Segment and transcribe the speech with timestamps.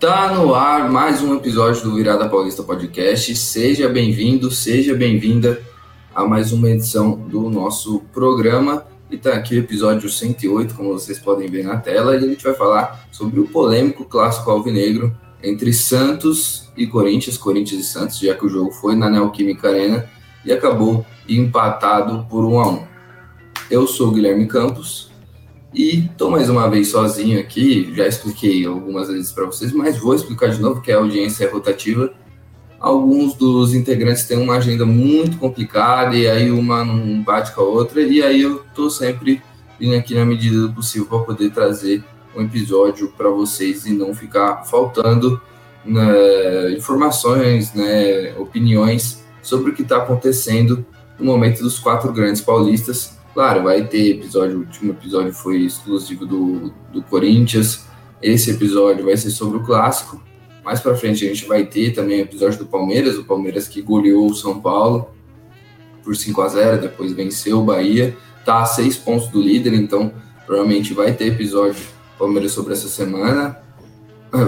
[0.00, 3.34] Tá no ar mais um episódio do Virada Paulista Podcast.
[3.34, 5.60] Seja bem-vindo, seja bem-vinda
[6.14, 8.86] a mais uma edição do nosso programa.
[9.10, 12.44] E tá aqui o episódio 108, como vocês podem ver na tela, e a gente
[12.44, 18.36] vai falar sobre o polêmico clássico alvinegro entre Santos e Corinthians, Corinthians e Santos, já
[18.36, 20.08] que o jogo foi na Neoquímica Arena
[20.44, 22.86] e acabou empatado por 1 a 1.
[23.68, 25.07] Eu sou o Guilherme Campos,
[25.72, 30.14] e estou mais uma vez sozinho aqui, já expliquei algumas vezes para vocês, mas vou
[30.14, 32.12] explicar de novo que a audiência é rotativa.
[32.80, 37.64] Alguns dos integrantes têm uma agenda muito complicada e aí uma não bate com a
[37.64, 39.42] outra, e aí eu estou sempre
[39.78, 42.02] vindo aqui na medida do possível para poder trazer
[42.34, 45.40] um episódio para vocês e não ficar faltando
[45.84, 50.84] né, informações, né, opiniões sobre o que está acontecendo
[51.18, 56.26] no momento dos quatro grandes paulistas Claro, vai ter episódio, o último episódio foi exclusivo
[56.26, 57.86] do, do Corinthians.
[58.20, 60.20] Esse episódio vai ser sobre o clássico.
[60.64, 63.80] Mais para frente a gente vai ter também o episódio do Palmeiras, o Palmeiras que
[63.80, 65.10] goleou o São Paulo
[66.02, 70.12] por 5 a 0, depois venceu o Bahia, tá a seis pontos do líder, então
[70.44, 71.80] provavelmente vai ter episódio
[72.18, 73.56] Palmeiras sobre essa semana.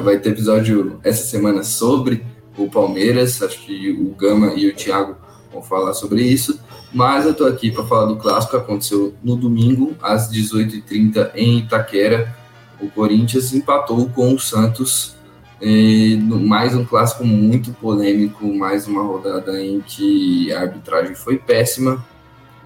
[0.02, 2.27] Vai ter episódio essa semana sobre
[2.58, 5.14] o Palmeiras, acho que o Gama e o Thiago
[5.52, 6.58] vão falar sobre isso.
[6.92, 12.34] Mas eu tô aqui para falar do clássico aconteceu no domingo, às 18h30, em Itaquera.
[12.80, 15.14] O Corinthians empatou com o Santos.
[16.27, 22.05] mais um clássico muito polêmico, mais uma rodada em que a arbitragem foi péssima.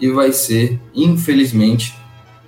[0.00, 1.95] E vai ser, infelizmente,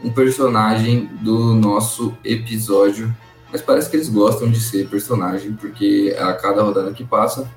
[0.03, 3.15] um personagem do nosso episódio.
[3.53, 7.49] Mas parece que eles gostam de ser personagem, porque a cada rodada que passa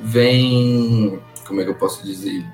[0.00, 1.20] vem.
[1.46, 2.44] Como é que eu posso dizer?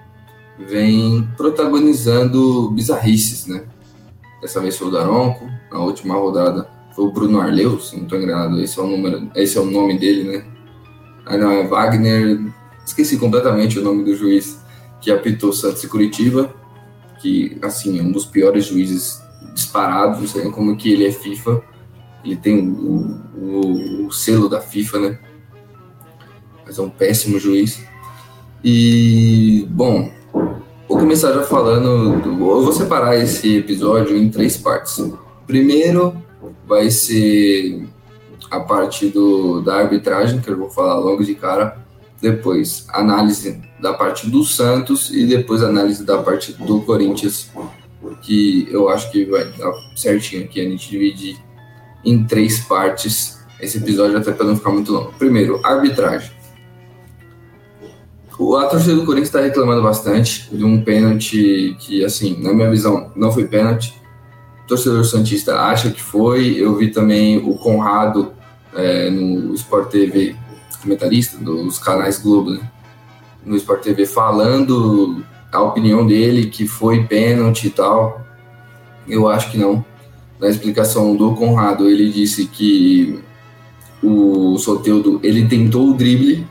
[0.58, 3.64] Vem protagonizando bizarrices, né?
[4.40, 8.18] Dessa vez foi o Daronco, na última rodada foi o Bruno Arleu, se não estou
[8.18, 10.44] enganado, esse é o número, esse é o nome dele, né?
[11.26, 12.40] Aí não, é Wagner,
[12.86, 14.64] esqueci completamente o nome do juiz
[15.00, 16.54] que apitou Santos e Curitiba,
[17.20, 19.20] que, assim, é um dos piores juízes
[19.52, 21.62] disparados, não sei como que ele é FIFA,
[22.24, 25.18] ele tem o, o, o selo da FIFA, né?
[26.64, 27.84] Mas é um péssimo juiz.
[28.64, 30.10] E, bom,
[30.96, 32.22] Vou começar já falando.
[32.22, 34.98] Do, eu vou separar esse episódio em três partes.
[35.46, 36.16] Primeiro
[36.66, 37.86] vai ser
[38.50, 41.84] a parte do, da arbitragem, que eu vou falar logo de cara.
[42.18, 47.50] Depois, análise da parte do Santos e depois análise da parte do Corinthians,
[48.22, 51.36] que eu acho que vai dar certinho aqui a gente dividir
[52.02, 55.12] em três partes esse episódio, até para não ficar muito longo.
[55.18, 56.30] Primeiro, arbitragem.
[58.38, 63.10] A torcida do Corinthians está reclamando bastante de um pênalti que, assim, na minha visão,
[63.16, 63.94] não foi pênalti.
[64.64, 66.54] O torcedor Santista acha que foi.
[66.58, 68.32] Eu vi também o Conrado
[68.74, 70.36] é, no Sport TV,
[70.82, 72.60] comentarista dos canais Globo, né?
[73.44, 78.20] no Sport TV, falando a opinião dele que foi pênalti e tal.
[79.08, 79.84] Eu acho que não.
[80.38, 83.18] Na explicação do Conrado, ele disse que
[84.02, 86.46] o Soteudo ele tentou o drible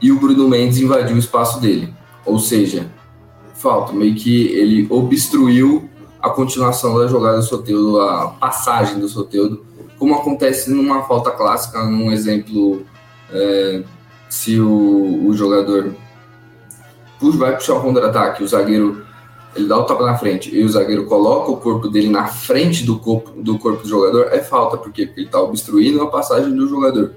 [0.00, 1.92] e o Bruno Mendes invadiu o espaço dele.
[2.24, 2.90] Ou seja,
[3.54, 5.88] falta meio que ele obstruiu
[6.20, 9.64] a continuação da jogada do Soteudo, a passagem do Soteudo,
[9.98, 12.82] como acontece numa falta clássica, num exemplo,
[13.32, 13.82] é,
[14.28, 15.94] se o, o jogador
[17.18, 19.06] puxa, vai puxar o contra-ataque, o zagueiro
[19.56, 22.84] ele dá o tapa na frente e o zagueiro coloca o corpo dele na frente
[22.84, 26.68] do corpo do, corpo do jogador, é falta, porque ele está obstruindo a passagem do
[26.68, 27.14] jogador.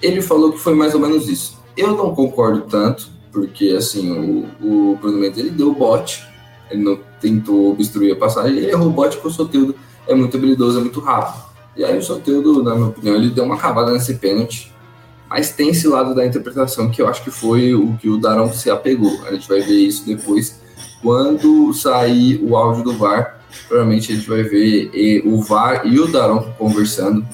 [0.00, 1.59] Ele falou que foi mais ou menos isso.
[1.76, 4.10] Eu não concordo tanto, porque assim,
[4.60, 6.24] o, o Bruno Mendes ele deu bote,
[6.70, 9.74] ele não tentou obstruir a passagem, ele errou o bote porque o Soteldo
[10.06, 11.44] é muito habilidoso, é muito rápido.
[11.76, 14.72] E aí o Soteldo, na minha opinião, ele deu uma cavada nesse pênalti.
[15.28, 18.52] Mas tem esse lado da interpretação que eu acho que foi o que o Darão
[18.52, 19.24] se apegou.
[19.26, 20.60] A gente vai ver isso depois.
[21.00, 26.08] Quando sair o áudio do VAR, provavelmente a gente vai ver o VAR e o
[26.08, 27.24] Darão conversando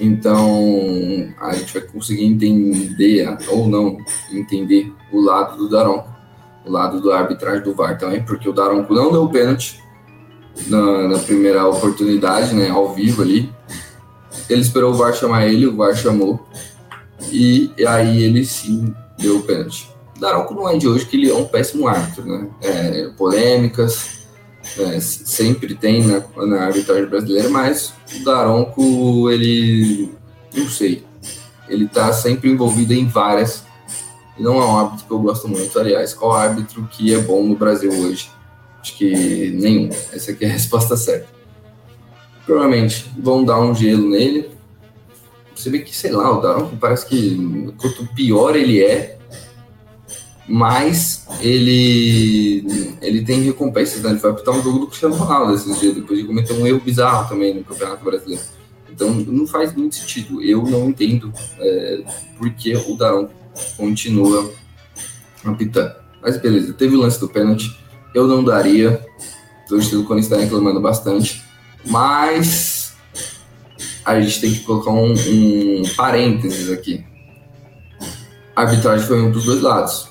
[0.00, 3.98] então, a gente vai conseguir entender, ou não
[4.32, 6.08] entender, o lado do Daronco,
[6.64, 9.82] o lado do arbitragem do VAR também, porque o Daronco não deu pênalti
[10.66, 13.52] na, na, primeira oportunidade, né, ao vivo ali.
[14.48, 16.46] Ele esperou o VAR chamar ele, o VAR chamou,
[17.32, 19.90] e, e aí ele sim deu o pênalti.
[20.20, 22.48] Daronco não é de hoje que ele é um péssimo árbitro, né?
[22.60, 24.17] É, polêmicas,
[24.76, 30.10] é, sempre tem na, na arbitragem brasileira, mas o Daronco, ele,
[30.54, 31.04] não sei,
[31.68, 33.64] ele tá sempre envolvido em várias,
[34.38, 37.42] e não é um árbitro que eu gosto muito, aliás, qual árbitro que é bom
[37.42, 38.30] no Brasil hoje?
[38.80, 41.28] Acho que nenhum, essa aqui é a resposta certa.
[42.46, 44.50] Provavelmente vão dar um gelo nele,
[45.54, 49.17] Você vê que, sei lá, o Daronco parece que quanto pior ele é,
[50.48, 54.02] mais ele, ele tem recompensas.
[54.02, 54.10] Né?
[54.10, 56.80] Ele foi apitar um jogo do Cristiano Ronaldo esses dias, depois de cometer um erro
[56.80, 58.42] bizarro também no Campeonato Brasileiro.
[58.90, 60.42] Então não faz muito sentido.
[60.42, 62.02] Eu não entendo é,
[62.36, 63.32] por que o Daronco
[63.76, 64.50] continua
[65.44, 65.94] apitando.
[66.20, 67.78] Mas beleza, teve o lance do pênalti.
[68.14, 69.06] Eu não daria.
[69.66, 71.42] O torcedor do Corinthians está reclamando bastante.
[71.86, 72.96] Mas
[74.04, 77.04] a gente tem que colocar um, um parênteses aqui.
[78.56, 80.08] A arbitragem foi um dos dois lados.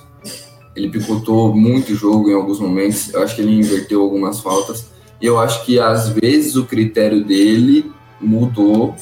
[0.77, 3.11] Ele picotou muito o jogo em alguns momentos.
[3.11, 4.85] Eu acho que ele inverteu algumas faltas.
[5.19, 7.91] E eu acho que às vezes o critério dele
[8.21, 8.95] mudou.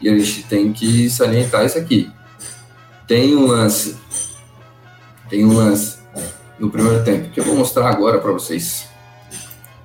[0.00, 2.10] E a gente tem que salientar isso aqui.
[3.06, 3.96] Tem um lance.
[5.28, 5.98] Tem um lance
[6.58, 8.86] no primeiro tempo que eu vou mostrar agora para vocês.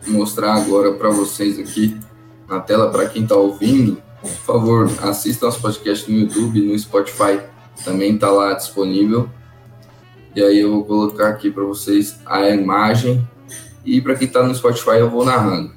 [0.03, 1.99] Vou mostrar agora para vocês aqui
[2.47, 4.01] na tela para quem está ouvindo.
[4.21, 7.41] Por favor, assista nosso podcast no YouTube, no Spotify,
[7.83, 9.29] também está lá disponível.
[10.37, 13.27] E aí eu vou colocar aqui para vocês a imagem.
[13.83, 15.71] E para quem está no Spotify eu vou narrando.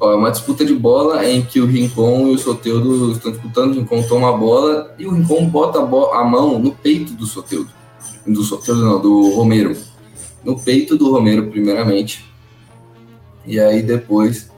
[0.00, 3.72] Ó, é uma disputa de bola em que o Rincon e o Soteudo estão disputando.
[3.72, 7.26] O Rincon toma a bola e o Rincon bota a, a mão no peito do
[7.26, 7.68] Soteudo.
[8.26, 9.76] Do Soteudo não, do Romero.
[10.42, 12.24] No peito do Romero, primeiramente.
[13.44, 14.50] E aí depois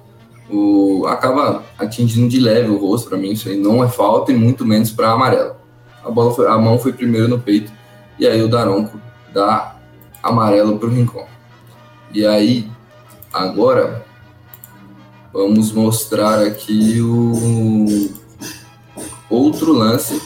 [0.49, 3.09] o, acaba atingindo de leve o rosto.
[3.09, 5.57] Para mim, isso aí não é falta e muito menos para amarelo.
[6.05, 7.82] A, bola foi, a mão foi primeiro no peito
[8.19, 9.01] e aí o Daronco
[9.33, 9.77] dá
[10.23, 11.27] amarelo para o Rincon.
[12.13, 12.71] E aí,
[13.33, 14.05] agora,
[15.33, 18.13] vamos mostrar aqui o
[19.31, 20.23] outro lance,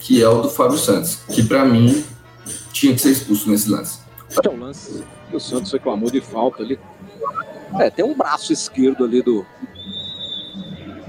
[0.00, 2.04] que é o do Fábio Santos, que para mim
[2.72, 4.00] tinha que ser expulso nesse lance.
[4.42, 6.78] É um lance que o Santos reclamou de falta ali.
[7.78, 9.44] É, tem um braço esquerdo ali do,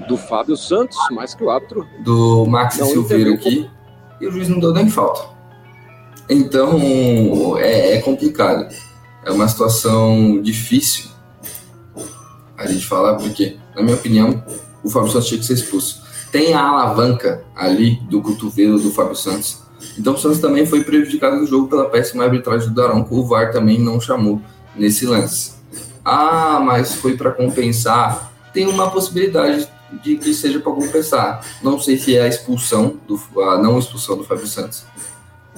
[0.08, 1.88] do Fábio Santos, mais que o árbitro.
[2.04, 3.70] Do Max Silveira aqui
[4.20, 5.38] e o juiz não deu nem falta.
[6.30, 8.68] Então é, é complicado.
[9.24, 11.10] É uma situação difícil
[12.58, 14.44] a gente falar, porque, na minha opinião,
[14.84, 16.02] o Fábio Santos tinha que ser expulso.
[16.32, 19.62] Tem a alavanca ali do cotovelo do Fábio Santos.
[19.98, 23.16] Então o Santos também foi prejudicado no jogo pela péssima arbitragem do Daronco.
[23.16, 24.42] O VAR também não chamou
[24.76, 25.54] nesse lance.
[26.04, 28.32] Ah, mas foi para compensar.
[28.54, 29.68] Tem uma possibilidade
[30.04, 31.46] de que seja para compensar.
[31.62, 34.86] Não sei se é a expulsão, do, a não expulsão do Fábio Santos,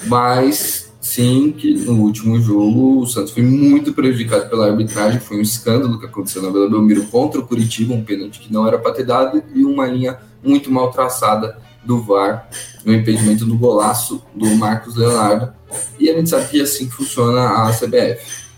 [0.06, 5.20] mas sim que no último jogo o Santos foi muito prejudicado pela arbitragem.
[5.20, 8.68] Foi um escândalo que aconteceu na Vila Belmiro contra o Curitiba, um pênalti que não
[8.68, 12.50] era para ter dado e uma linha muito mal traçada do VAR
[12.86, 15.54] no impedimento do golaço do Marcos Leonardo.
[16.00, 18.50] E a gente sabe que é assim que funciona a CBF.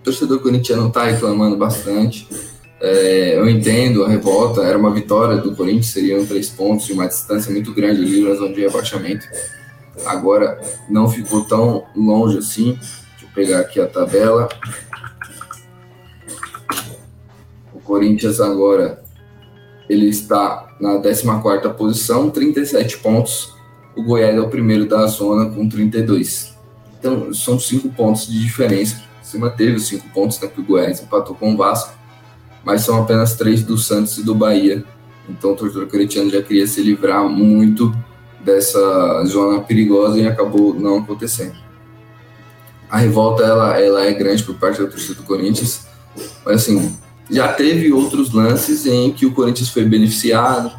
[0.00, 2.28] O torcedor corintiano está reclamando bastante
[2.80, 7.06] é, eu entendo a revolta, era uma vitória do Corinthians, seriam três pontos de uma
[7.06, 9.26] distância muito grande ali na zona de rebaixamento.
[10.06, 12.72] Agora não ficou tão longe assim.
[12.72, 14.48] Deixa eu pegar aqui a tabela.
[17.74, 19.02] O Corinthians agora
[19.86, 23.54] ele está na 14 posição, 37 pontos.
[23.94, 26.56] O Goiás é o primeiro da zona com 32.
[26.98, 29.02] Então são cinco pontos de diferença.
[29.22, 31.99] Se manteve os cinco pontos, né, que o Goiás empatou com o Vasco
[32.64, 34.84] mas são apenas três do Santos e do Bahia.
[35.28, 37.94] Então o torcedor corintiano já queria se livrar muito
[38.44, 41.56] dessa zona perigosa e acabou não acontecendo.
[42.90, 45.86] A revolta ela, ela é grande por parte da torcida do Corinthians,
[46.44, 46.96] mas assim,
[47.30, 50.72] já teve outros lances em que o Corinthians foi beneficiado,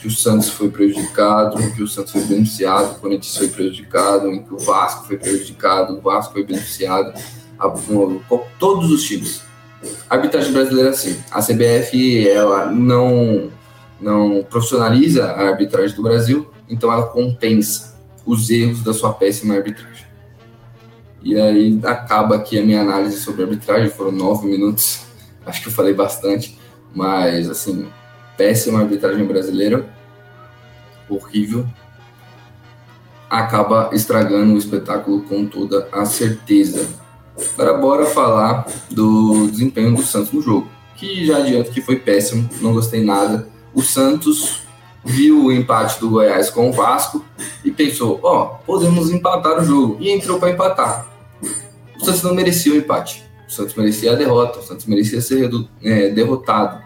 [0.00, 4.42] que o Santos foi prejudicado, que o Santos foi beneficiado, o Corinthians foi prejudicado, em
[4.42, 7.12] que o Vasco foi prejudicado, o Vasco foi beneficiado,
[7.58, 7.68] a,
[8.58, 9.42] todos os times.
[10.08, 11.22] A arbitragem brasileira, sim.
[11.30, 13.50] A CBF, ela não,
[14.00, 20.06] não profissionaliza a arbitragem do Brasil, então ela compensa os erros da sua péssima arbitragem.
[21.22, 25.06] E aí acaba aqui a minha análise sobre arbitragem, foram nove minutos,
[25.46, 26.58] acho que eu falei bastante,
[26.94, 27.88] mas assim,
[28.36, 29.88] péssima arbitragem brasileira,
[31.08, 31.66] horrível,
[33.28, 36.88] acaba estragando o espetáculo com toda a certeza.
[37.58, 42.48] Agora bora falar do desempenho do Santos no jogo, que já adianto que foi péssimo,
[42.60, 43.48] não gostei nada.
[43.74, 44.62] O Santos
[45.04, 47.24] viu o empate do Goiás com o Vasco
[47.64, 51.06] e pensou, ó, oh, podemos empatar o jogo, e entrou para empatar.
[52.00, 55.50] O Santos não merecia o empate, o Santos merecia a derrota, o Santos merecia ser
[55.82, 56.82] é, derrotado.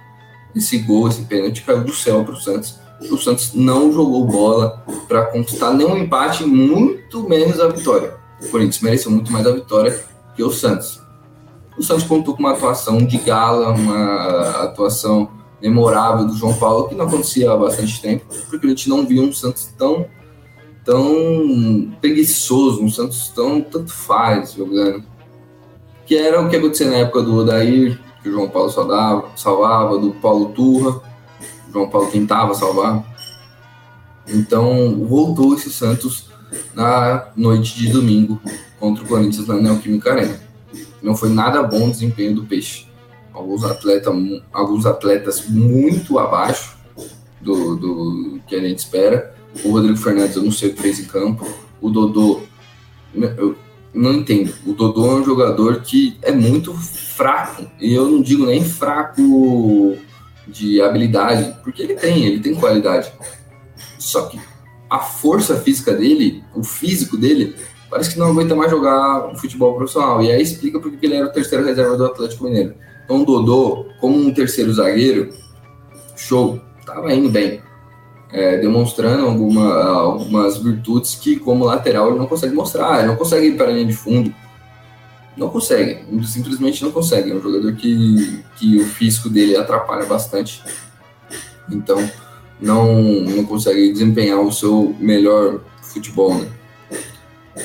[0.55, 2.79] Esse gol, esse pênalti caiu do céu para o Santos.
[3.11, 8.15] O Santos não jogou bola para conquistar nenhum empate, muito menos a vitória.
[8.43, 11.01] O Corinthians mereceu muito mais a vitória o Santos.
[11.79, 16.95] O Santos contou com uma atuação de gala, uma atuação memorável do João Paulo, que
[16.95, 20.07] não acontecia há bastante tempo, porque a gente não via um Santos tão
[20.85, 25.05] tão preguiçoso, um Santos tão tanto faz jogando.
[26.07, 29.99] Que era o que acontecia na época do Odair, que o João Paulo salvava, salvava
[29.99, 31.01] do Paulo Turra,
[31.69, 33.05] o João Paulo tentava salvar.
[34.27, 36.29] Então voltou esse Santos
[36.75, 38.41] na noite de domingo
[38.81, 40.41] contra o Corinthians na Neoquímica Arena.
[41.03, 42.87] Não foi nada bom o desempenho do Peixe.
[43.33, 44.11] Alguns, atleta,
[44.53, 46.77] alguns atletas muito abaixo
[47.41, 49.35] do, do que a gente espera.
[49.65, 51.47] O Rodrigo Fernandes, eu não sei o que fez em campo.
[51.81, 52.41] O Dodô,
[53.15, 53.57] eu
[53.95, 54.53] não entendo.
[54.67, 57.67] O Dodô é um jogador que é muito fraco.
[57.81, 59.97] E eu não digo nem fraco
[60.47, 63.13] de habilidade, porque ele tem, ele tem qualidade.
[63.99, 64.41] Só que
[64.89, 67.55] a força física dele, o físico dele,
[67.91, 70.23] parece que não aguenta mais jogar futebol profissional.
[70.23, 72.75] E aí explica porque ele era o terceiro reserva do Atlético Mineiro.
[73.05, 75.35] Então, Dodô, como um terceiro zagueiro,
[76.17, 77.61] show, tava indo bem.
[78.33, 83.01] É, demonstrando alguma, algumas virtudes que, como lateral, ele não consegue mostrar.
[83.01, 84.33] Ele não consegue ir para a linha de fundo.
[85.37, 87.33] Não consegue, simplesmente não consegue.
[87.33, 90.63] É um jogador que, que o físico dele atrapalha bastante.
[91.69, 92.09] Então,
[92.61, 96.60] não, não consegue desempenhar o seu melhor futebol, né?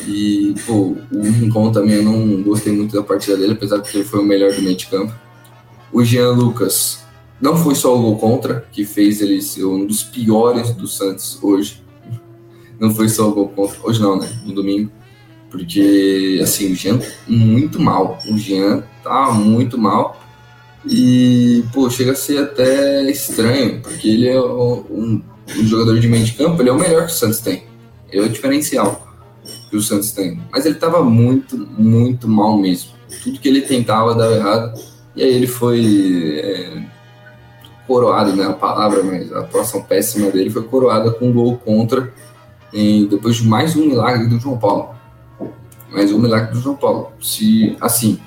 [0.07, 3.97] E, pô, o Rincon também eu não gostei muito da partida dele, apesar de que
[3.97, 5.13] ele foi o melhor do meio de campo.
[5.91, 7.05] O Jean Lucas
[7.39, 11.37] não foi só o gol contra que fez ele ser um dos piores do Santos
[11.41, 11.83] hoje.
[12.79, 14.27] Não foi só o gol contra, hoje não, né?
[14.43, 14.91] No domingo.
[15.49, 18.19] Porque, assim, o Jean muito mal.
[18.27, 20.19] O Jean tá muito mal.
[20.85, 25.21] E, pô, chega a ser até estranho, porque ele é um,
[25.57, 27.63] um jogador de meio de campo, ele é o melhor que o Santos tem.
[28.11, 29.04] Ele é o diferencial
[29.75, 30.41] que o Santos tem.
[30.51, 32.91] Mas ele tava muito, muito mal mesmo.
[33.23, 34.79] Tudo que ele tentava dava errado.
[35.15, 36.83] E aí ele foi é,
[37.85, 38.45] coroado, né?
[38.45, 42.11] A palavra, mas a atuação péssima dele foi coroada com um gol contra
[42.73, 44.95] em, depois de mais um milagre do João Paulo.
[45.91, 47.11] Mais um milagre do João Paulo.
[47.21, 48.19] Se, assim,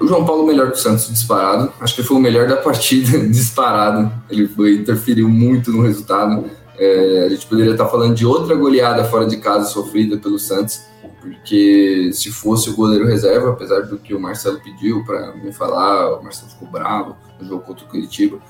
[0.00, 1.72] o João Paulo melhor que o Santos disparado.
[1.80, 4.12] Acho que foi o melhor da partida disparado.
[4.28, 6.44] Ele foi interferiu muito no resultado.
[6.84, 10.82] É, a gente poderia estar falando de outra goleada fora de casa sofrida pelo Santos,
[11.20, 16.18] porque se fosse o goleiro reserva, apesar do que o Marcelo pediu para me falar,
[16.18, 18.40] o Marcelo ficou bravo no jogo contra o Curitiba.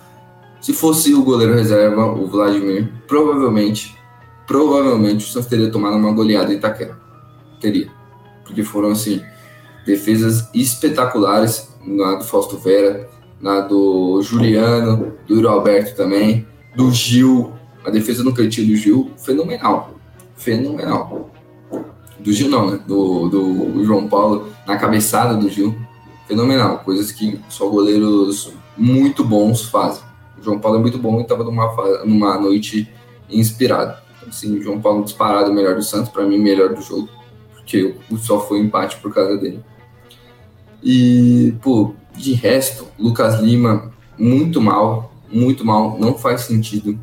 [0.63, 3.95] Se fosse o goleiro reserva, o Vladimir, provavelmente,
[4.47, 6.97] provavelmente o Santos teria tomado uma goleada em Itaquera.
[7.61, 7.91] Teria.
[8.45, 9.23] Porque foram assim,
[9.85, 17.53] defesas espetaculares na do Fausto Vera, na do Juliano, do Iro Alberto também, do Gil,
[17.85, 19.95] a defesa no cantinho do Gil, fenomenal.
[20.37, 21.31] Fenomenal.
[22.19, 22.81] Do Gil não, né?
[22.87, 25.77] Do, do João Paulo, na cabeçada do Gil,
[26.29, 26.79] fenomenal.
[26.79, 30.03] Coisas que só goleiros muito bons fazem.
[30.39, 31.75] O João Paulo é muito bom e estava numa,
[32.05, 32.89] numa noite
[33.31, 34.03] inspirada.
[34.17, 37.09] Então, assim, o João Paulo disparado melhor do Santos, para mim, melhor do jogo.
[37.55, 39.63] Porque só foi empate por causa dele.
[40.83, 46.99] E, pô, de resto, Lucas Lima, muito mal, muito mal, não faz sentido.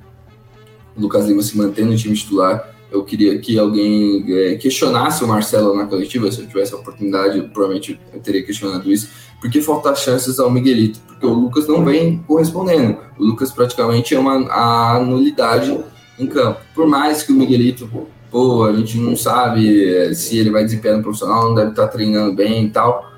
[1.00, 2.75] Lucas Lima se manter no time titular.
[2.91, 7.41] Eu queria que alguém é, questionasse o Marcelo na coletiva, se eu tivesse a oportunidade,
[7.53, 9.10] provavelmente eu teria questionado isso.
[9.39, 11.00] Porque falta chances ao Miguelito?
[11.08, 12.98] Porque o Lucas não vem correspondendo.
[13.18, 15.79] O Lucas praticamente é uma a nulidade
[16.18, 16.60] em campo.
[16.74, 17.89] Por mais que o Miguelito,
[18.32, 21.88] pô, a gente não sabe é, se ele vai desempenhar no profissional, não deve estar
[21.88, 23.10] treinando bem e tal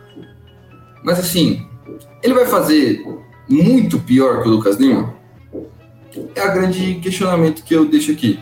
[1.04, 1.66] mas assim,
[2.22, 3.04] ele vai fazer
[3.50, 5.14] muito pior que o Lucas Lima?
[6.36, 8.40] É o grande questionamento que eu deixo aqui.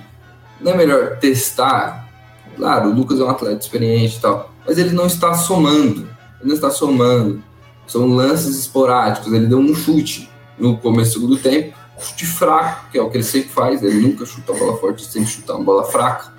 [0.60, 2.10] Não é melhor testar?
[2.56, 6.02] Claro, o Lucas é um atleta experiente e tal, mas ele não está somando.
[6.40, 7.42] Ele não está somando.
[7.88, 9.32] São lances esporádicos.
[9.32, 13.24] Ele deu um chute no começo do tempo, chute fraco, que é o que ele
[13.24, 13.82] sempre faz.
[13.82, 16.34] Ele nunca chuta a bola forte, ele sempre chuta uma bola fraca.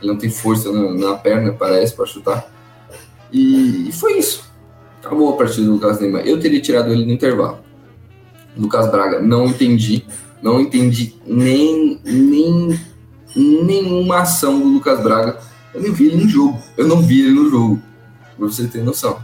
[0.00, 2.50] Ele não tem força na, na perna, parece, para chutar.
[3.32, 4.44] E, e foi isso.
[5.00, 6.20] Acabou a partida do Lucas Lima.
[6.20, 7.58] Eu teria tirado ele no intervalo.
[8.56, 10.04] Lucas Braga, não entendi.
[10.42, 12.80] Não entendi nem, nem
[13.34, 15.40] nenhuma ação do Lucas Braga.
[15.74, 16.58] Eu nem vi ele no jogo.
[16.76, 17.82] Eu não vi ele no jogo.
[18.36, 19.18] Pra você ter noção.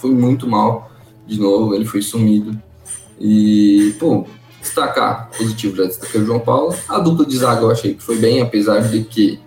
[0.00, 0.90] Foi muito mal.
[1.26, 2.60] De novo, ele foi sumido.
[3.18, 4.26] E, pô,
[4.60, 6.74] destacar positivo já destaquei o João Paulo.
[6.88, 9.40] A dupla de zaga eu achei que foi bem, apesar de que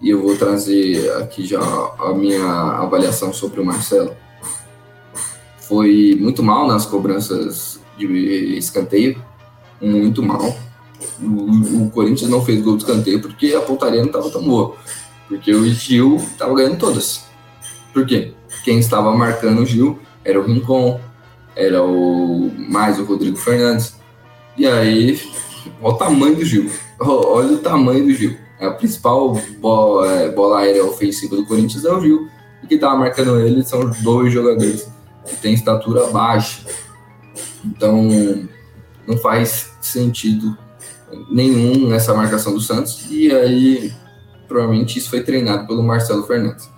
[0.00, 4.16] e eu vou trazer aqui já a minha avaliação sobre o Marcelo.
[5.58, 9.22] Foi muito mal nas cobranças de escanteio,
[9.80, 10.56] muito mal.
[11.20, 14.76] O, o Corinthians não fez gol de escanteio porque a pontaria não estava tão boa,
[15.28, 17.24] porque o Gil estava ganhando todas.
[17.92, 18.34] Por quê?
[18.64, 21.00] Quem estava marcando o Gil era o Rincon,
[21.56, 23.94] era o mais o Rodrigo Fernandes.
[24.56, 25.20] E aí,
[25.80, 26.70] olha o tamanho do Gil.
[26.98, 28.36] Olha o tamanho do Gil.
[28.60, 32.28] A principal bola, é, bola aérea ofensiva do Corinthians é o Gil.
[32.62, 34.86] E que estava marcando ele são dois jogadores
[35.26, 36.62] que têm estatura baixa.
[37.64, 38.08] Então,
[39.06, 40.56] não faz sentido
[41.30, 43.06] nenhum nessa marcação do Santos.
[43.10, 43.92] E aí,
[44.48, 46.68] provavelmente, isso foi treinado pelo Marcelo Fernandes.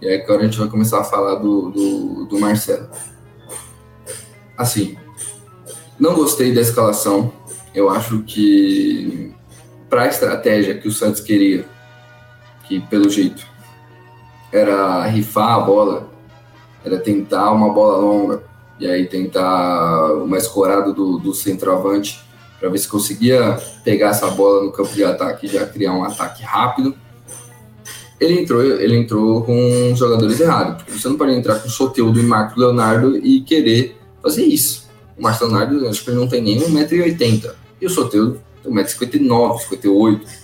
[0.00, 2.88] E aí, agora a gente vai começar a falar do, do, do Marcelo.
[4.56, 4.96] Assim,
[5.98, 7.32] não gostei da escalação.
[7.74, 9.32] Eu acho que
[9.88, 11.64] para a estratégia que o Santos queria,
[12.64, 13.46] que pelo jeito
[14.52, 16.10] era rifar a bola,
[16.84, 18.41] era tentar uma bola longa
[18.82, 22.20] e aí tentar uma escorada do, do centroavante
[22.58, 26.02] para ver se conseguia pegar essa bola no campo de ataque e já criar um
[26.02, 26.92] ataque rápido.
[28.18, 31.70] Ele entrou, ele entrou com os jogadores errados, porque você não pode entrar com o
[31.70, 34.90] Soteudo e Marco Leonardo e querer fazer isso.
[35.16, 37.52] O Marcelo Leonardo, acho que ele não tem nem 1,80m.
[37.80, 40.42] E o Soteudo tem 1,59m, 58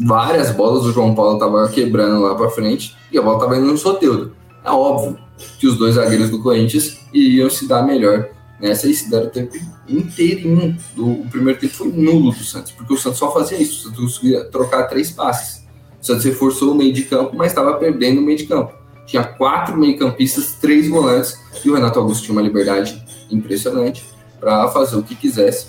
[0.00, 3.66] Várias bolas o João Paulo tava quebrando lá para frente e a bola tava indo
[3.66, 4.36] no Soteudo.
[4.62, 5.27] É óbvio
[5.58, 8.28] que os dois zagueiros do Corinthians iriam se dar melhor
[8.60, 9.56] nessa e se deram o tempo
[9.88, 10.76] inteirinho.
[10.94, 13.78] Do, o primeiro tempo foi nulo do Santos, porque o Santos só fazia isso.
[13.78, 15.66] O Santos conseguia trocar três passes.
[16.00, 18.72] O Santos reforçou o meio de campo, mas estava perdendo o meio de campo.
[19.06, 24.04] Tinha quatro meio-campistas, três volantes, e o Renato Augusto tinha uma liberdade impressionante
[24.38, 25.68] para fazer o que quisesse.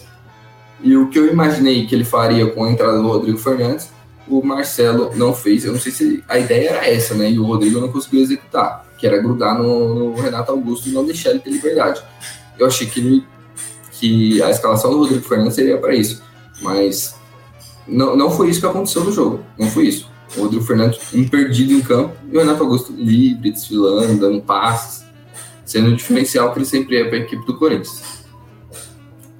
[0.81, 3.89] E o que eu imaginei que ele faria com a entrada do Rodrigo Fernandes,
[4.27, 5.65] o Marcelo não fez.
[5.65, 7.31] Eu não sei se a ideia era essa, né?
[7.31, 11.06] E o Rodrigo não conseguiu executar, que era grudar no, no Renato Augusto e não
[11.06, 12.01] deixar ele ter liberdade.
[12.58, 13.25] Eu achei que, ele,
[13.94, 16.22] que a escalação do Rodrigo Fernandes seria para isso,
[16.62, 17.15] mas
[17.88, 19.44] não, não foi isso que aconteceu no jogo.
[19.58, 24.20] Não foi isso o Rodrigo Fernandes perdido em campo e o Renato Augusto livre, desfilando,
[24.20, 25.06] dando passes,
[25.65, 28.25] sendo o diferencial que ele sempre é para a equipe do Corinthians.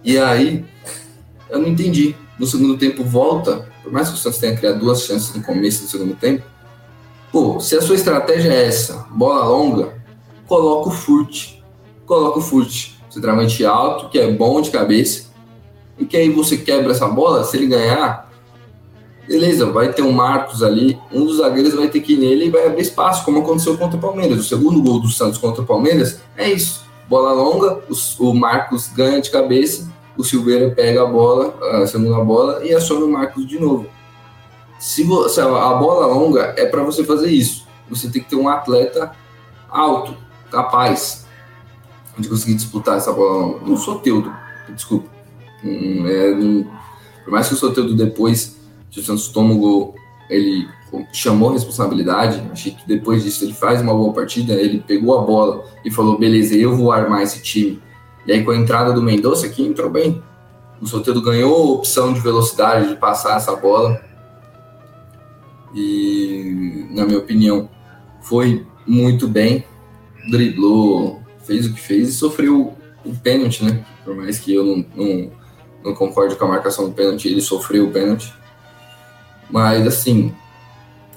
[0.04, 0.66] E aí,
[1.50, 2.16] eu não entendi.
[2.39, 5.84] No segundo tempo, volta, por mais que o Santos tenha criado duas chances no começo
[5.84, 6.43] do segundo tempo,
[7.32, 9.94] pô, se a sua estratégia é essa, bola longa,
[10.48, 11.63] coloca o furte.
[12.06, 13.00] Coloca o furte.
[13.10, 15.30] Centralmente alto, que é bom de cabeça,
[15.98, 18.30] e que aí você quebra essa bola, se ele ganhar,
[19.28, 22.50] beleza, vai ter um Marcos ali, um dos zagueiros vai ter que ir nele e
[22.50, 24.39] vai abrir espaço, como aconteceu contra o Palmeiras.
[24.39, 26.86] O segundo gol do Santos contra o Palmeiras é isso.
[27.08, 27.80] Bola longa,
[28.20, 33.06] o, Marcos ganha de cabeça, o Silveira pega a bola, a segunda bola, e aciona
[33.06, 33.88] o Marcos de novo.
[34.80, 37.68] Se, você, a bola longa é para você fazer isso.
[37.89, 39.12] Você tem que ter um atleta
[39.70, 40.15] alto,
[40.50, 41.28] capaz
[42.18, 43.65] de conseguir disputar essa bola longa.
[43.65, 44.34] Não sou Teudo,
[44.70, 45.10] desculpa.
[45.63, 46.65] Hum, é, não,
[47.30, 48.58] por mais que o Soteudo depois
[48.98, 49.96] o Santos toma o gol,
[50.30, 50.68] ele
[51.13, 52.44] chamou a responsabilidade.
[52.52, 54.54] Achei que depois disso ele faz uma boa partida.
[54.54, 57.80] Ele pegou a bola e falou: beleza, eu vou armar esse time.
[58.26, 60.22] E aí, com a entrada do Mendonça aqui, entrou bem.
[60.82, 64.02] O Soteldo ganhou opção de velocidade de passar essa bola.
[65.73, 67.69] E, na minha opinião,
[68.21, 69.63] foi muito bem.
[70.29, 72.73] Driblou, fez o que fez e sofreu
[73.05, 73.84] o pênalti, né?
[74.03, 75.32] Por mais que eu não, não,
[75.84, 78.34] não concorde com a marcação do pênalti, ele sofreu o pênalti.
[79.49, 80.32] Mas, assim,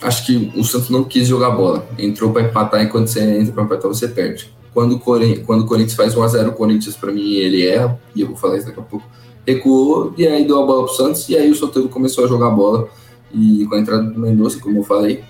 [0.00, 1.86] acho que o Santos não quis jogar bola.
[1.98, 4.52] Entrou para empatar e quando você entra para empatar, você perde.
[4.72, 8.22] Quando o, Corinthians, quando o Corinthians faz 1x0, o Corinthians, para mim, ele erra, e
[8.22, 9.06] eu vou falar isso daqui a pouco.
[9.46, 12.50] Recuou e aí deu a bola pro Santos, e aí o Soteldo começou a jogar
[12.50, 12.88] bola.
[13.32, 15.22] E com a entrada do Mendonça, como eu falei,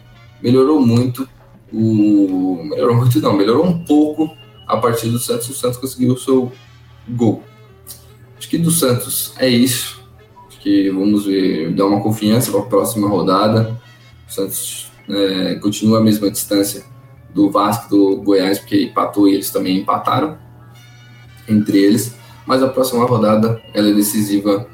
[0.42, 1.28] melhorou muito.
[1.72, 2.62] O...
[2.64, 4.30] Melhorou muito, não, melhorou um pouco
[4.66, 5.48] a partir do Santos.
[5.48, 6.52] O Santos conseguiu o seu
[7.08, 7.42] gol.
[8.36, 10.02] Acho que do Santos é isso
[10.62, 13.76] que vamos ver, dar uma confiança para a próxima rodada.
[14.28, 16.84] O Santos é, continua a mesma distância
[17.34, 20.38] do Vasco do Goiás, porque empatou e eles também empataram
[21.48, 22.14] entre eles.
[22.46, 24.66] Mas a próxima rodada ela é decisiva,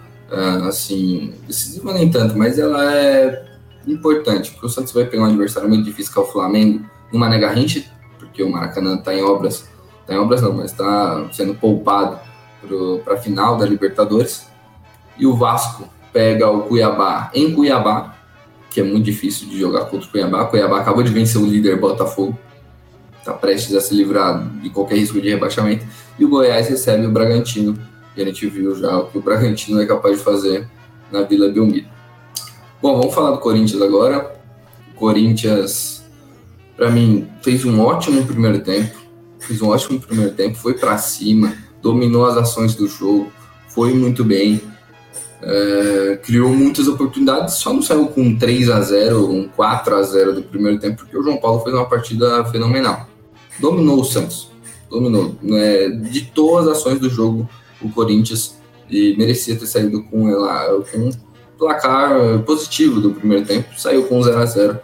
[0.69, 3.47] assim, decisiva nem tanto, mas ela é
[3.87, 7.19] importante, porque o Santos vai pegar um adversário muito difícil que é o Flamengo, no
[7.19, 7.85] Mané Garrincha,
[8.19, 9.69] porque o Maracanã está em obras,
[10.01, 12.19] está em obras não, mas está sendo poupado
[13.05, 14.47] para a final da Libertadores
[15.17, 18.15] e o Vasco pega o Cuiabá em Cuiabá,
[18.71, 20.43] que é muito difícil de jogar contra o Cuiabá.
[20.43, 22.39] O Cuiabá acabou de vencer o líder Botafogo,
[23.19, 25.87] está prestes a se livrar de qualquer risco de rebaixamento.
[26.19, 27.79] E o Goiás recebe o Bragantino,
[28.19, 30.69] e a gente viu já o que o Bragantino é capaz de fazer
[31.11, 31.87] na Vila Belmiro.
[32.81, 34.35] Bom, vamos falar do Corinthians agora.
[34.93, 36.05] O Corinthians,
[36.77, 38.97] para mim, fez um ótimo primeiro tempo.
[39.39, 43.33] Fez um ótimo primeiro tempo, foi para cima, dominou as ações do jogo,
[43.69, 44.61] foi muito bem
[45.41, 50.03] é, criou muitas oportunidades, só não saiu com um 3 a 0 um 4 a
[50.03, 53.09] 0 do primeiro tempo, porque o João Paulo fez uma partida fenomenal.
[53.61, 54.51] Dominou o Santos.
[54.91, 55.37] dominou.
[55.43, 55.89] Né?
[55.89, 57.49] De todas as ações do jogo,
[57.81, 58.59] o Corinthians
[58.91, 61.11] e merecia ter saído com, ela, com um
[61.59, 64.81] placar positivo do primeiro tempo, saiu com 0 a 0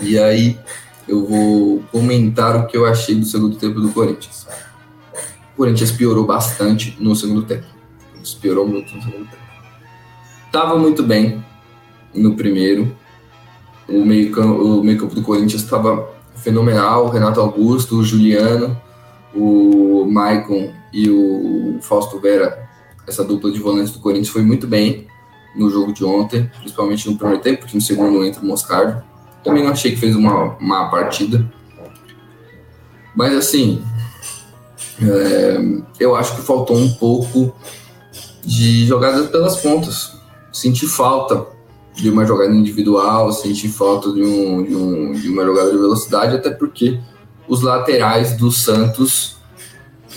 [0.00, 0.58] E aí
[1.08, 4.46] eu vou comentar o que eu achei do segundo tempo do Corinthians.
[5.54, 7.66] O Corinthians piorou bastante no segundo tempo.
[8.40, 9.42] Piorou muito no segundo tempo.
[10.52, 11.42] Tava muito bem
[12.14, 12.94] no primeiro.
[13.88, 17.06] O meio-campo meio do Corinthians estava fenomenal.
[17.06, 18.78] O Renato Augusto, o Juliano,
[19.34, 22.68] o Maicon e o Fausto Vera,
[23.06, 25.06] essa dupla de volantes do Corinthians foi muito bem
[25.56, 29.02] no jogo de ontem, principalmente no primeiro tempo, porque no segundo entra o Moscardo.
[29.42, 31.50] Também não achei que fez uma má partida.
[33.14, 33.82] Mas assim,
[35.02, 35.58] é,
[35.98, 37.54] eu acho que faltou um pouco
[38.44, 40.16] de jogadas pelas pontas.
[40.52, 41.46] Senti falta
[41.94, 46.36] de uma jogada individual, senti falta de, um, de, um, de uma jogada de velocidade,
[46.36, 47.00] até porque
[47.48, 49.36] os laterais do Santos,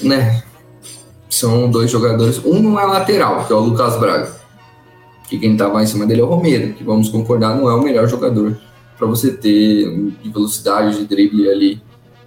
[0.01, 0.43] né,
[1.35, 2.39] são dois jogadores.
[2.45, 4.31] Um não é lateral, que é o Lucas Braga,
[5.27, 7.81] que quem estava em cima dele é o Romero, que vamos concordar não é o
[7.81, 8.57] melhor jogador
[8.97, 9.89] para você ter
[10.21, 11.81] de velocidade de drible ali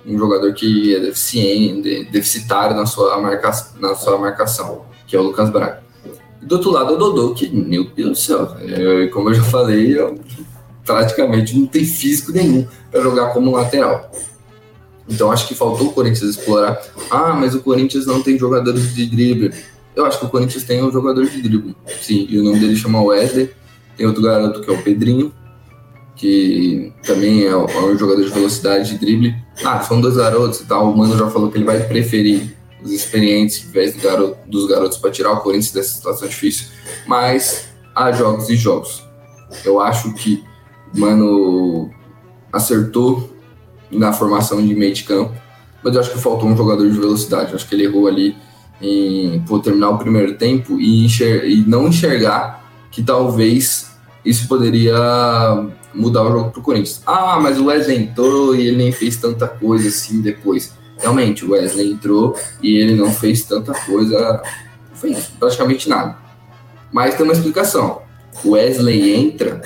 [0.07, 5.23] um jogador que é deficiente, deficitário na sua, marca, na sua marcação, que é o
[5.23, 5.83] Lucas Braga.
[6.43, 9.35] E do outro lado é o Dodô, que, meu Deus do céu, é, como eu
[9.35, 9.97] já falei,
[10.85, 14.11] praticamente não tem físico nenhum para jogar como lateral.
[15.09, 16.81] Então acho que faltou o Corinthians explorar.
[17.11, 19.53] Ah, mas o Corinthians não tem jogadores de drible.
[19.95, 21.77] Eu acho que o Corinthians tem um jogador de drible.
[22.01, 23.51] Sim, e o nome dele chama Wesley.
[23.97, 25.33] Tem outro garoto que é o Pedrinho,
[26.17, 29.35] que também é um jogador de velocidade de drible.
[29.65, 30.91] Ah, são dois garotos e tal.
[30.91, 33.95] O Mano já falou que ele vai preferir os experientes em vez
[34.47, 36.69] dos garotos para tirar o Corinthians dessa situação difícil.
[37.07, 39.05] Mas há jogos e jogos.
[39.65, 40.43] Eu acho que
[40.95, 41.91] o Mano
[42.53, 43.34] acertou
[43.95, 45.35] na formação de meio de campo,
[45.83, 47.51] mas eu acho que faltou um jogador de velocidade.
[47.51, 48.37] Eu acho que ele errou ali
[48.81, 53.93] em terminar o primeiro tempo e, enxer e não enxergar que talvez
[54.25, 54.97] isso poderia
[55.95, 57.03] mudar o jogo para o Corinthians.
[57.07, 60.73] Ah, mas o Wesley entrou e ele nem fez tanta coisa assim depois.
[60.99, 64.43] Realmente, o Wesley entrou e ele não fez tanta coisa,
[64.91, 66.17] não fez praticamente nada.
[66.93, 68.03] Mas tem uma explicação.
[68.43, 69.61] O Wesley entra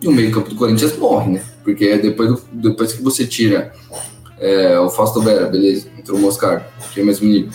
[0.00, 1.42] e o meio-campo do Corinthians morre, né?
[1.68, 3.74] Porque depois, depois que você tira
[4.40, 7.50] é, o Fausto Vera, beleza, entrou o Moscar, que é o mesmo nível.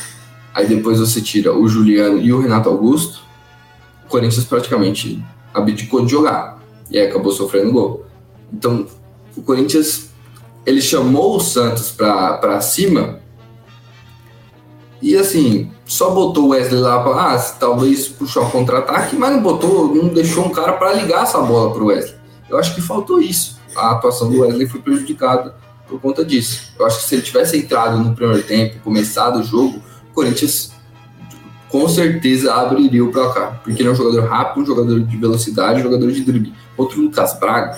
[0.53, 3.21] Aí depois você tira o Juliano e o Renato Augusto,
[4.05, 5.19] o Corinthians praticamente
[5.51, 6.61] abdicou de jogar.
[6.91, 8.05] E aí acabou sofrendo gol.
[8.53, 8.85] Então,
[9.35, 10.11] o Corinthians
[10.63, 13.19] ele chamou o Santos para cima
[15.01, 19.41] e assim, só botou o Wesley lá para ah, talvez puxar um contra-ataque, mas não
[19.41, 22.15] botou, não deixou um cara para ligar essa bola para o Wesley.
[22.47, 23.62] Eu acho que faltou isso.
[23.75, 25.55] A atuação do Wesley foi prejudicada
[25.87, 26.73] por conta disso.
[26.77, 30.71] Eu acho que se ele tivesse entrado no primeiro tempo, começado o jogo, o Corinthians
[31.69, 35.79] com certeza abriria o placar, porque ele é um jogador rápido, um jogador de velocidade,
[35.79, 36.53] um jogador de drible.
[36.77, 37.77] Outro Lucas Braga,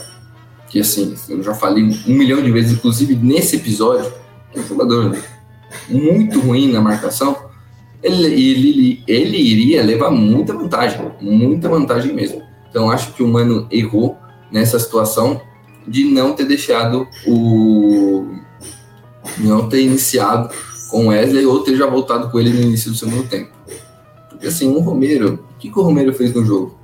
[0.70, 4.12] que assim, eu já falei um milhão de vezes, inclusive nesse episódio,
[4.54, 5.18] é um jogador
[5.90, 7.38] muito ruim na marcação,
[8.04, 12.42] ele, ele, ele iria levar muita vantagem, muita vantagem mesmo.
[12.70, 14.18] Então acho que o Mano errou
[14.52, 15.42] nessa situação
[15.88, 18.26] de não ter deixado o.
[19.38, 20.50] não ter iniciado
[20.90, 23.52] com Wesley ou ter já voltado com ele no início do segundo tempo.
[24.30, 26.78] Porque assim, o Romero, o que, que o Romero fez no jogo?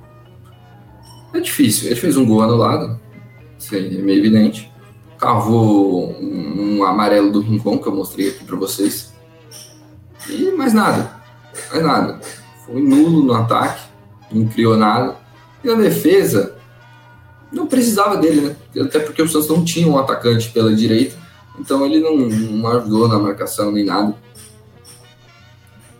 [1.32, 3.00] É difícil, ele fez um gol anulado,
[3.58, 4.70] isso aí é meio evidente.
[5.18, 9.12] Cavou um, um amarelo do Rincon, que eu mostrei aqui para vocês.
[10.28, 11.22] E mais nada,
[11.70, 12.20] mais nada.
[12.66, 13.82] Foi nulo no ataque,
[14.30, 15.16] não criou nada.
[15.62, 16.56] E na defesa,
[17.52, 18.56] não precisava dele, né?
[18.80, 21.16] Até porque o Santos não tinha um atacante pela direita,
[21.58, 24.14] então ele não, não ajudou na marcação nem nada.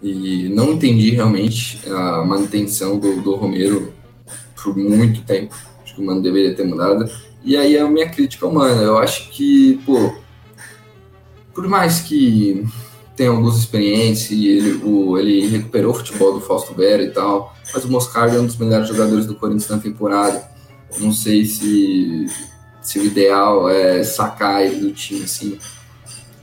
[0.03, 3.93] E não entendi realmente a manutenção do, do Romero
[4.61, 5.55] por muito tempo.
[5.83, 7.09] Acho que o Mano deveria ter mudado.
[7.45, 10.13] E aí a minha crítica ao Mano, eu acho que, pô,
[11.55, 12.65] por mais que
[13.17, 17.55] tenha algumas experiências e ele, o, ele recuperou o futebol do Fausto Vera e tal,
[17.73, 20.51] mas o Moscardo é um dos melhores jogadores do Corinthians na temporada.
[20.99, 22.27] Não sei se,
[22.83, 25.59] se o ideal é sacar ele do time, assim.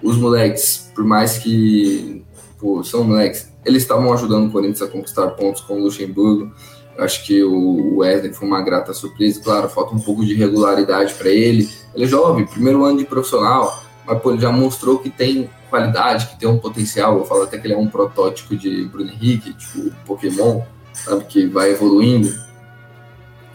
[0.01, 2.23] Os moleques, por mais que
[2.57, 6.51] pô, são moleques, eles estavam ajudando o Corinthians a conquistar pontos com o Luxemburgo.
[6.97, 9.41] Eu acho que o Wesley foi uma grata surpresa.
[9.41, 11.69] Claro, falta um pouco de regularidade para ele.
[11.93, 16.27] Ele é jovem, primeiro ano de profissional, mas pô, ele já mostrou que tem qualidade,
[16.27, 17.17] que tem um potencial.
[17.17, 20.61] Eu falo até que ele é um protótipo de Bruno Henrique, tipo Pokémon,
[20.93, 22.48] sabe, que vai evoluindo.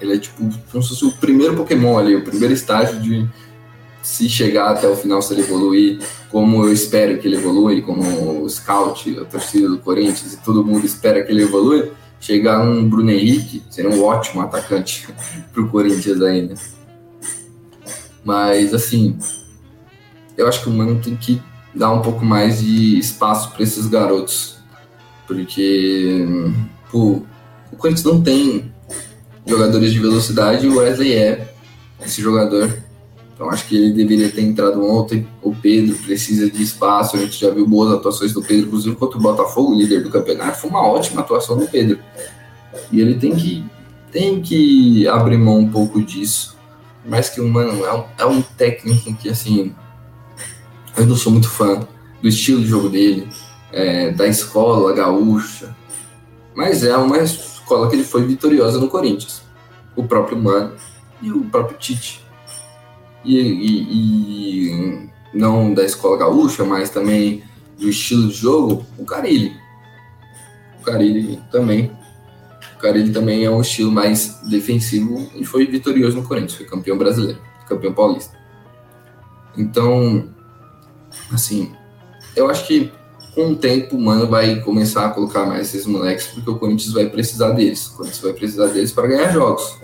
[0.05, 0.39] Ele é tipo
[0.71, 3.27] como se fosse o primeiro Pokémon ali, o primeiro estágio de
[4.03, 5.99] se chegar até o final, se ele evoluir,
[6.31, 10.37] como eu espero que ele evolua, e como o scout, a torcida do Corinthians e
[10.37, 11.91] todo mundo espera que ele evolua,
[12.21, 15.09] chegar um Bruno Henrique, seria um ótimo atacante
[15.53, 16.55] para o Corinthians ainda.
[18.23, 19.19] Mas, assim,
[20.37, 21.41] eu acho que o Mano tem que
[21.75, 24.59] dar um pouco mais de espaço para esses garotos.
[25.27, 26.27] Porque
[26.91, 27.23] pô,
[27.73, 28.73] o Corinthians não tem
[29.47, 31.55] jogadores de velocidade e o Wesley é
[32.05, 32.77] esse jogador.
[33.35, 35.27] Então acho que ele deveria ter entrado ontem.
[35.43, 37.17] O Pedro precisa de espaço.
[37.17, 40.59] A gente já viu boas atuações do Pedro, inclusive contra o Botafogo, líder do campeonato.
[40.59, 41.99] Foi uma ótima atuação do Pedro.
[42.93, 43.65] E ele tem que,
[44.13, 46.57] tem que abrir mão um pouco disso.
[47.05, 49.75] Mais que Mano é um, é um técnico que, assim,
[50.97, 51.87] eu não sou muito fã
[52.23, 53.29] do estilo de jogo dele,
[53.73, 55.75] é, da escola gaúcha.
[56.55, 57.19] Mas é uma
[57.65, 59.43] escola que ele foi vitoriosa no Corinthians.
[59.97, 60.75] O próprio Mano
[61.23, 62.23] e o próprio Tite.
[63.25, 67.43] E, e, e, não da escola gaúcha, mas também
[67.79, 69.57] do estilo de jogo, o Carilli.
[70.81, 71.91] O Carilli também.
[72.77, 76.99] O Carilli também é um estilo mais defensivo e foi vitorioso no Corinthians, foi campeão
[76.99, 78.39] brasileiro, campeão paulista.
[79.57, 80.29] Então,
[81.33, 81.73] assim,
[82.37, 82.93] eu acho que
[83.35, 86.93] com o tempo o Mano vai começar a colocar mais esses moleques, porque o Corinthians
[86.93, 87.87] vai precisar deles.
[87.89, 89.77] O Corinthians vai precisar deles para ganhar jogos.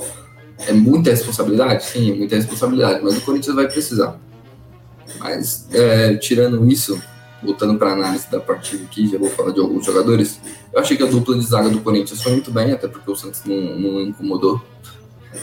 [0.66, 1.84] É muita responsabilidade?
[1.84, 4.18] Sim, é muita responsabilidade, mas o Corinthians vai precisar.
[5.18, 7.00] Mas, é, tirando isso,
[7.42, 10.40] voltando para análise da partida aqui, já vou falar de alguns jogadores.
[10.72, 13.16] Eu achei que a dupla de zaga do Corinthians foi muito bem, até porque o
[13.16, 14.60] Santos não, não incomodou.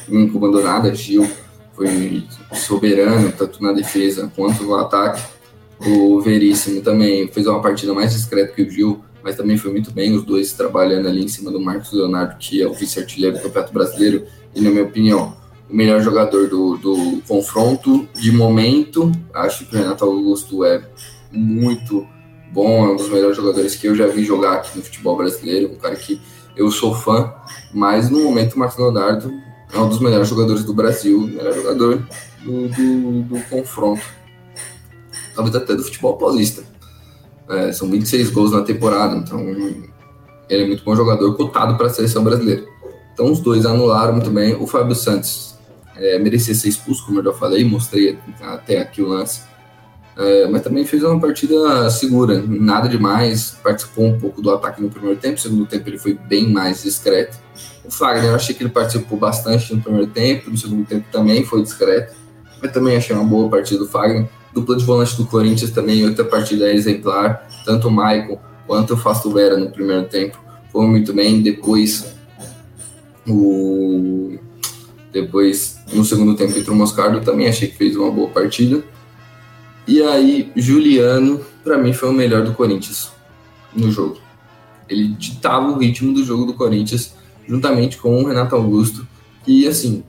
[0.07, 0.93] Não incomodou nada.
[0.95, 1.29] Gil
[1.75, 5.21] foi soberano, tanto na defesa quanto no ataque.
[5.85, 9.91] O Veríssimo também fez uma partida mais discreta que o Gil, mas também foi muito
[9.91, 13.43] bem, os dois trabalhando ali em cima do Marcos Leonardo, que é o vice-artilheiro do
[13.43, 15.35] Campeonato Brasileiro, e na minha opinião,
[15.69, 19.11] o melhor jogador do, do confronto de momento.
[19.33, 20.81] Acho que o Renato Augusto é
[21.31, 22.07] muito
[22.51, 25.73] bom, é um dos melhores jogadores que eu já vi jogar aqui no futebol brasileiro,
[25.73, 26.19] um cara que
[26.55, 27.33] eu sou fã,
[27.73, 29.31] mas no momento o Marcos Leonardo
[29.71, 32.07] é um dos melhores jogadores do Brasil, melhor jogador
[32.43, 34.01] do, do, do confronto
[35.37, 36.63] talvez até do futebol paulista.
[37.47, 39.39] É, são 26 gols na temporada, então
[40.49, 42.65] ele é muito bom jogador, cotado para a seleção brasileira.
[43.13, 44.55] Então os dois anularam bem.
[44.55, 45.55] O Fábio Santos
[45.95, 49.41] é, merecia ser expulso, como eu já falei, mostrei até aqui o lance.
[50.17, 53.57] É, mas também fez uma partida segura, nada demais.
[53.63, 56.83] Participou um pouco do ataque no primeiro tempo, no segundo tempo ele foi bem mais
[56.83, 57.37] discreto.
[57.85, 61.45] O Fagner, eu achei que ele participou bastante no primeiro tempo, no segundo tempo também
[61.45, 62.15] foi discreto.
[62.61, 64.27] Mas também achei uma boa partida do Fagner.
[64.59, 67.47] Dupla de volante do Corinthians também, outra partida exemplar.
[67.63, 70.39] Tanto o Maicon quanto o Fasto Vera no primeiro tempo
[70.71, 71.43] foram muito bem.
[71.43, 72.07] Depois,
[73.27, 74.35] o...
[75.13, 78.83] Depois, no segundo tempo, entrou o Moscardo, também achei que fez uma boa partida.
[79.87, 83.11] E aí, Juliano, para mim, foi o melhor do Corinthians
[83.75, 84.17] no jogo.
[84.89, 87.13] Ele ditava o ritmo do jogo do Corinthians,
[87.47, 89.07] juntamente com o Renato Augusto,
[89.45, 90.03] que, assim,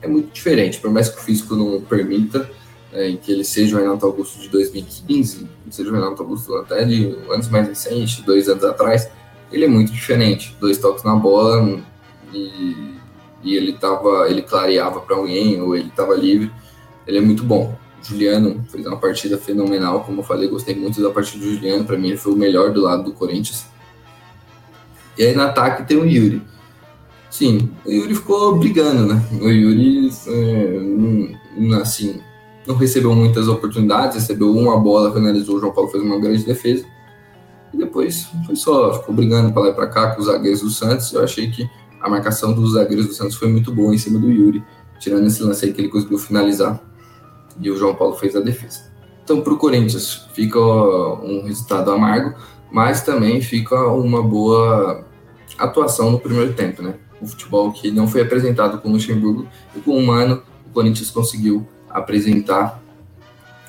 [0.00, 2.50] é muito diferente, por mais que o físico não permita,
[2.92, 6.84] é, em que ele seja o Renato Augusto de 2015, seja o Renato Augusto até
[6.84, 9.08] de anos mais recentes, dois anos atrás,
[9.50, 10.56] ele é muito diferente.
[10.60, 11.80] Dois toques na bola
[12.32, 12.96] e,
[13.42, 16.50] e ele tava, ele clareava para alguém ou ele estava livre.
[17.06, 17.76] Ele é muito bom.
[18.02, 21.96] Juliano fez uma partida fenomenal, como eu falei, gostei muito da partida do Juliano, para
[21.96, 23.66] mim ele foi o melhor do lado do Corinthians.
[25.16, 26.42] E aí no ataque tem o Yuri.
[27.30, 29.22] Sim, o Yuri ficou brigando, né?
[29.40, 32.20] O Yuri, é, assim,
[32.66, 36.84] não recebeu muitas oportunidades, recebeu uma bola, finalizou, o João Paulo fez uma grande defesa.
[37.72, 40.70] E depois foi só, ficou brigando para lá e para cá com os zagueiros do
[40.70, 41.12] Santos.
[41.12, 41.68] Eu achei que
[42.00, 44.62] a marcação dos zagueiros do Santos foi muito boa em cima do Yuri,
[44.98, 46.80] tirando esse lance aí que ele conseguiu finalizar.
[47.60, 48.92] E o João Paulo fez a defesa.
[49.24, 52.34] Então, para o Corinthians, fica um resultado amargo,
[52.70, 55.04] mas também fica uma boa
[55.58, 56.94] atuação no primeiro tempo, né?
[57.20, 59.46] O futebol que não foi apresentado com o Luxemburgo
[59.76, 62.80] e com o Mano, o Corinthians conseguiu apresentar.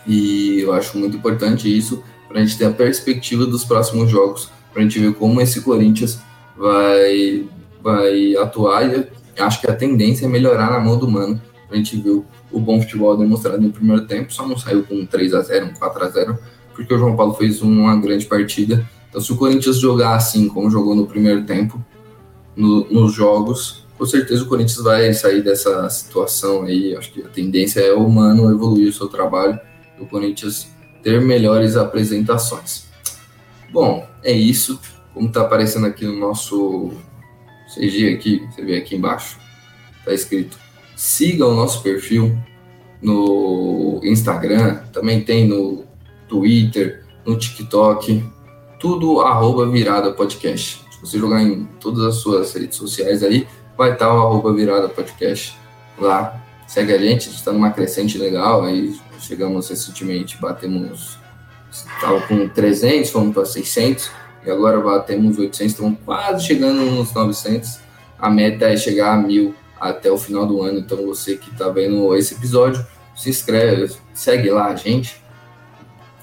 [0.06, 4.50] E eu acho muito importante isso para a gente ter a perspectiva dos próximos jogos,
[4.72, 6.20] para a gente ver como esse Corinthians
[6.58, 7.46] vai,
[7.82, 8.84] vai atuar.
[8.88, 9.08] E
[9.40, 11.42] acho que a tendência é melhorar na mão do Mano.
[11.70, 15.06] A gente viu o bom futebol demonstrado no primeiro tempo, só não saiu com um
[15.06, 16.38] 3 a 0 um 4 a 0
[16.74, 18.88] porque o João Paulo fez uma grande partida.
[19.10, 21.84] Então, se o Corinthians jogar assim como jogou no primeiro tempo,
[22.56, 26.94] no, nos jogos, com certeza o Corinthians vai sair dessa situação aí.
[26.94, 29.58] Acho que a tendência é o Mano evoluir o seu trabalho
[29.98, 30.68] o Corinthians
[31.02, 32.88] ter melhores apresentações.
[33.72, 34.78] Bom, é isso.
[35.13, 36.92] Como está aparecendo aqui no nosso
[37.74, 39.38] CG aqui, você vê aqui embaixo,
[40.00, 40.58] está escrito
[40.98, 42.38] siga o nosso perfil
[43.02, 45.86] no Instagram, também tem no
[46.28, 48.22] Twitter, no TikTok,
[48.80, 50.84] tudo arroba virada podcast.
[50.92, 54.90] Se você jogar em todas as suas redes sociais aí, vai estar o arroba virada
[54.90, 55.58] podcast
[55.98, 56.42] lá.
[56.68, 61.18] Segue a gente, a gente está numa crescente legal, aí chegamos recentemente, batemos,
[61.72, 64.12] estava com 300, fomos para 600,
[64.46, 67.80] e agora batemos 800, estamos quase chegando nos 900.
[68.18, 71.70] A meta é chegar a mil até o final do ano, então você que está
[71.70, 75.22] vendo esse episódio, se inscreve, segue lá a gente,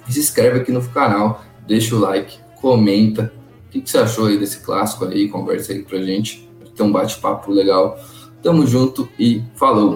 [0.09, 3.33] se inscreve aqui no canal, deixa o like, comenta,
[3.67, 6.50] o que, que você achou aí desse clássico aí, conversa aí pra gente,
[6.81, 7.99] tem um bate-papo legal.
[8.43, 9.89] Tamo junto e falou!